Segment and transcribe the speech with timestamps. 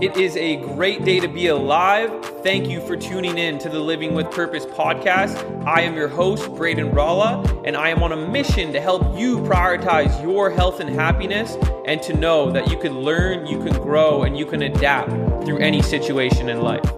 [0.00, 2.24] It is a great day to be alive.
[2.44, 5.36] Thank you for tuning in to the Living with Purpose podcast.
[5.66, 9.38] I am your host, Braden Ralla, and I am on a mission to help you
[9.38, 14.22] prioritize your health and happiness and to know that you can learn, you can grow,
[14.22, 15.10] and you can adapt
[15.44, 16.88] through any situation in life.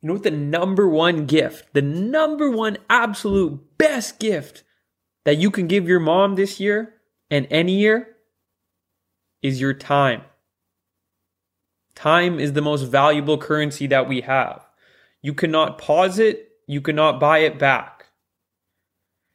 [0.00, 4.62] You know what the number one gift, the number one absolute best gift
[5.24, 6.94] that you can give your mom this year
[7.28, 8.14] and any year
[9.42, 10.22] is your time.
[11.98, 14.64] Time is the most valuable currency that we have.
[15.20, 18.06] You cannot pause it, you cannot buy it back.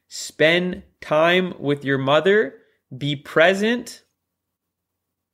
[0.08, 2.56] Spend time with your mother,
[2.98, 4.04] be present.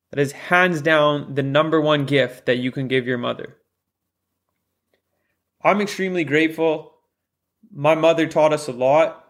[0.10, 3.58] That is hands down the number one gift that you can give your mother.
[5.64, 6.96] I'm extremely grateful.
[7.72, 9.24] My mother taught us a lot,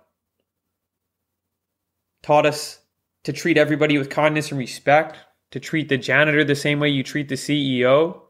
[2.23, 2.79] taught us
[3.25, 5.17] to treat everybody with kindness and respect
[5.51, 8.21] to treat the janitor the same way you treat the CEO.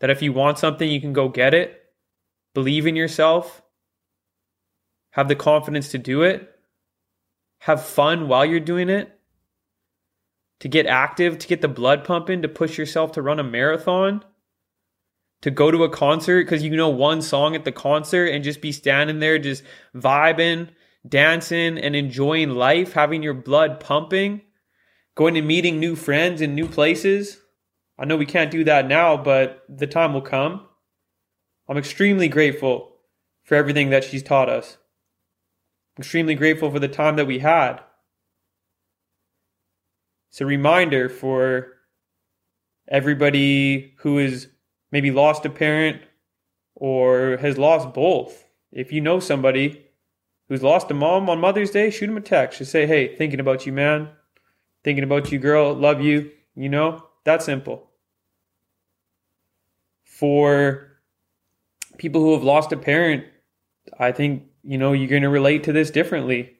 [0.00, 1.82] That if you want something, you can go get it.
[2.54, 3.62] Believe in yourself.
[5.12, 6.50] Have the confidence to do it.
[7.60, 9.12] Have fun while you're doing it.
[10.60, 14.24] To get active, to get the blood pumping, to push yourself to run a marathon.
[15.42, 18.62] To go to a concert because you know one song at the concert and just
[18.62, 19.62] be standing there, just
[19.94, 20.70] vibing,
[21.06, 24.40] dancing, and enjoying life, having your blood pumping
[25.16, 27.40] going and meeting new friends in new places.
[27.98, 30.66] I know we can't do that now, but the time will come.
[31.68, 32.92] I'm extremely grateful
[33.42, 34.76] for everything that she's taught us.
[35.96, 37.80] I'm extremely grateful for the time that we had.
[40.30, 41.72] It's a reminder for
[42.86, 44.48] everybody who has
[44.92, 46.02] maybe lost a parent
[46.74, 48.44] or has lost both.
[48.70, 49.86] If you know somebody
[50.48, 52.58] who's lost a mom on Mother's Day, shoot them a text.
[52.58, 54.10] Just say, hey, thinking about you, man
[54.86, 57.90] thinking about you, girl, love you, you know, that simple.
[60.04, 60.92] For
[61.98, 63.24] people who have lost a parent,
[63.98, 66.52] I think, you know, you're going to relate to this differently.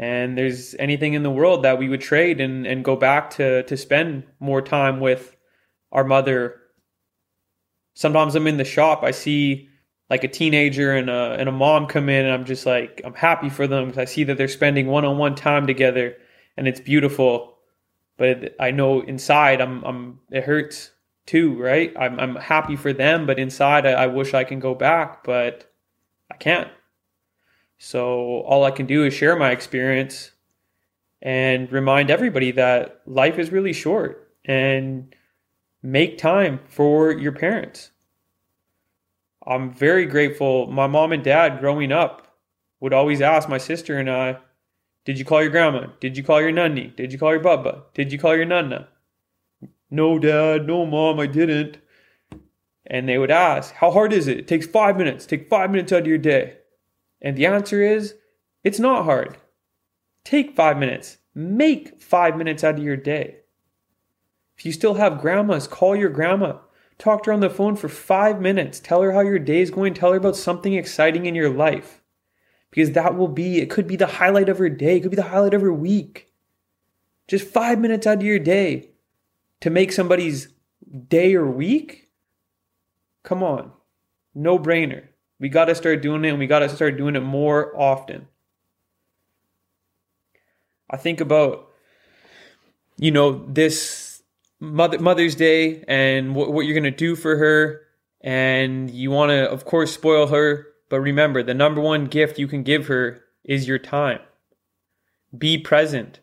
[0.00, 3.62] And there's anything in the world that we would trade and, and go back to,
[3.62, 5.36] to spend more time with
[5.92, 6.56] our mother.
[7.94, 9.68] Sometimes I'm in the shop, I see
[10.10, 13.14] like a teenager and a, and a mom come in, and I'm just like, I'm
[13.14, 16.16] happy for them because I see that they're spending one on one time together
[16.56, 17.58] and it's beautiful.
[18.16, 20.92] But I know inside I'm I'm it hurts
[21.26, 21.92] too, right?
[21.98, 25.72] I'm I'm happy for them, but inside I, I wish I can go back, but
[26.30, 26.70] I can't.
[27.78, 30.30] So all I can do is share my experience
[31.20, 35.14] and remind everybody that life is really short and
[35.82, 37.90] make time for your parents.
[39.46, 40.66] I'm very grateful.
[40.66, 42.36] My mom and dad growing up
[42.80, 44.38] would always ask my sister and I,
[45.04, 45.88] did you call your grandma?
[46.00, 46.92] Did you call your nunny?
[46.96, 47.82] Did you call your bubba?
[47.92, 48.86] Did you call your nunna?
[49.90, 50.66] No, dad.
[50.66, 51.78] No, mom, I didn't.
[52.86, 54.38] And they would ask, How hard is it?
[54.38, 55.26] It takes five minutes.
[55.26, 56.56] Take five minutes out of your day.
[57.20, 58.14] And the answer is,
[58.62, 59.36] It's not hard.
[60.24, 61.18] Take five minutes.
[61.34, 63.36] Make five minutes out of your day.
[64.56, 66.58] If you still have grandmas, call your grandma.
[66.96, 68.80] Talk to her on the phone for five minutes.
[68.80, 69.94] Tell her how your day is going.
[69.94, 72.00] Tell her about something exciting in your life
[72.74, 75.16] because that will be, it could be the highlight of her day, it could be
[75.16, 76.32] the highlight of her week.
[77.28, 78.90] Just five minutes out of your day
[79.60, 80.48] to make somebody's
[81.06, 82.10] day or week?
[83.22, 83.70] Come on.
[84.34, 85.04] No brainer.
[85.38, 88.26] We got to start doing it and we got to start doing it more often.
[90.90, 91.68] I think about,
[92.96, 94.20] you know, this
[94.58, 97.82] Mother, Mother's Day and what, what you're going to do for her.
[98.20, 102.46] And you want to, of course, spoil her but remember, the number one gift you
[102.46, 104.20] can give her is your time.
[105.36, 106.20] Be present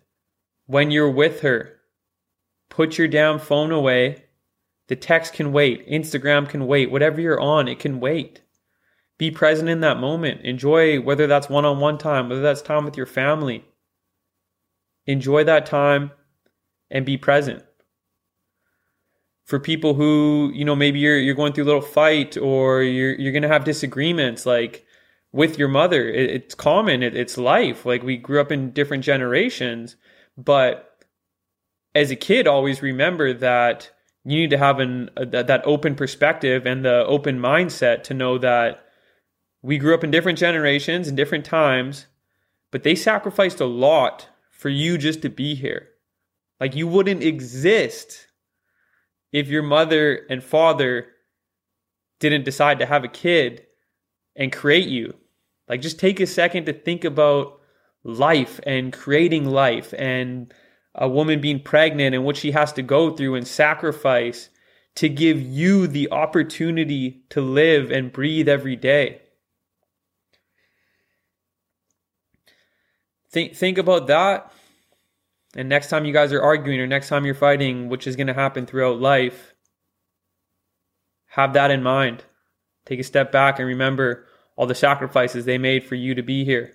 [0.66, 1.82] when you're with her.
[2.70, 4.24] Put your damn phone away.
[4.88, 5.86] The text can wait.
[5.90, 6.90] Instagram can wait.
[6.90, 8.44] Whatever you're on, it can wait.
[9.18, 10.40] Be present in that moment.
[10.46, 13.66] Enjoy whether that's one on one time, whether that's time with your family.
[15.06, 16.12] Enjoy that time
[16.90, 17.62] and be present
[19.52, 23.14] for people who you know maybe you're you're going through a little fight or you're
[23.16, 24.86] you're gonna have disagreements like
[25.34, 26.08] with your mother.
[26.08, 27.04] It, it's common.
[27.04, 27.86] It, it's life.
[27.86, 29.98] Like we grew up in different generations
[30.38, 31.06] but
[31.94, 33.92] as a kid always remember that
[34.24, 38.38] you need to have an a, that open perspective and the open mindset to know
[38.38, 38.86] that
[39.62, 42.06] we grew up in different generations and different times
[42.72, 45.90] but they sacrificed a lot for you just to be here.
[46.62, 48.28] Like you wouldn't exist
[49.32, 51.08] if your mother and father
[52.20, 53.66] didn't decide to have a kid
[54.36, 55.16] and create you.
[55.68, 57.60] Like, just take a second to think about
[58.04, 60.54] life and creating life and
[60.96, 64.50] a woman being pregnant and what she has to go through and sacrifice
[64.96, 69.22] to give you the opportunity to live and breathe every day.
[73.32, 74.52] Think think about that.
[75.56, 78.28] And next time you guys are arguing or next time you're fighting, which is going
[78.28, 79.54] to happen throughout life,
[81.28, 82.24] have that in mind.
[82.86, 84.26] Take a step back and remember
[84.56, 86.74] all the sacrifices they made for you to be here.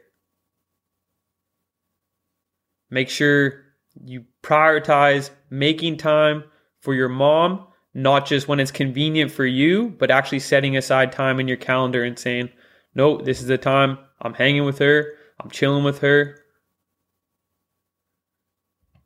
[2.91, 3.65] Make sure
[4.05, 6.45] you prioritize making time
[6.81, 11.41] for your mom, not just when it's convenient for you, but actually setting aside time
[11.41, 12.51] in your calendar and saying,
[12.95, 16.39] no, this is the time I'm hanging with her, I'm chilling with her.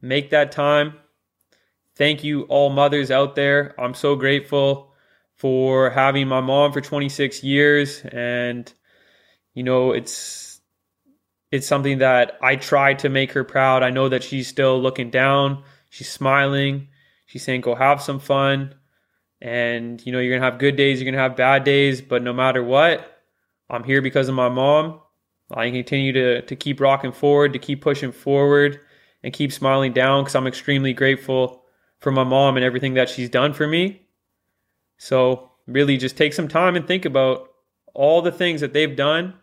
[0.01, 0.95] Make that time.
[1.97, 3.75] Thank you, all mothers out there.
[3.79, 4.95] I'm so grateful
[5.37, 8.03] for having my mom for 26 years.
[8.05, 8.73] And,
[9.55, 10.61] you know, it's,
[11.51, 13.83] it's something that I try to make her proud.
[13.83, 15.63] I know that she's still looking down.
[15.91, 16.89] She's smiling.
[17.27, 18.75] She's saying, go have some fun.
[19.41, 22.03] And, you know, you're going to have good days, you're going to have bad days.
[22.03, 23.23] But no matter what,
[23.69, 25.01] I'm here because of my mom.
[25.53, 28.81] I continue to, to keep rocking forward, to keep pushing forward,
[29.23, 31.63] and keep smiling down because I'm extremely grateful
[31.99, 34.07] for my mom and everything that she's done for me.
[34.97, 37.49] So, really, just take some time and think about
[37.95, 39.35] all the things that they've done.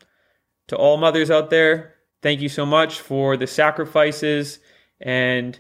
[0.67, 4.59] To all mothers out there, thank you so much for the sacrifices
[4.99, 5.59] and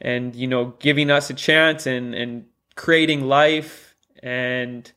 [0.00, 4.92] and you know giving us a chance and and creating life and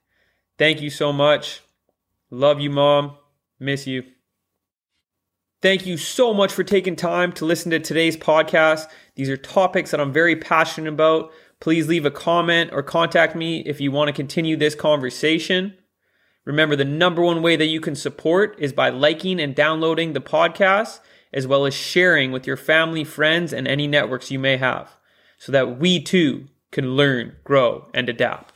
[0.58, 1.62] thank you so much
[2.30, 3.16] love you mom
[3.60, 4.04] miss you
[5.66, 8.88] Thank you so much for taking time to listen to today's podcast.
[9.16, 11.32] These are topics that I'm very passionate about.
[11.60, 15.74] Please leave a comment or contact me if you want to continue this conversation.
[16.46, 20.22] Remember, the number one way that you can support is by liking and downloading the
[20.22, 21.00] podcast,
[21.34, 24.96] as well as sharing with your family, friends, and any networks you may have,
[25.40, 28.55] so that we too can learn, grow, and adapt.